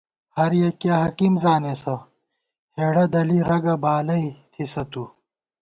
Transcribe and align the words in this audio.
ہریَکِیہ 0.35 0.95
حکیم 1.03 1.33
زانېسہ، 1.43 1.95
ہېڑہ 2.75 3.05
دَلی 3.13 3.39
رگہ 3.49 3.75
بالَئ 3.83 4.25
تھِسہ 4.51 4.83
تُو 4.91 5.03